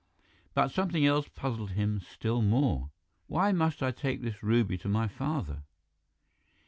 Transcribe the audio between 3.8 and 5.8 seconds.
I take this ruby to my father?"